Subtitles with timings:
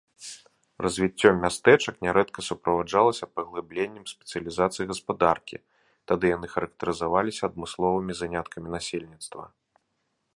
[0.83, 5.57] Развіццё мястэчак нярэдка суправаджалася паглыбленнем спецыялізацыі гаспадаркі,
[6.13, 9.43] тады яны характарызаваліся адмысловымі заняткамі насельніцтва.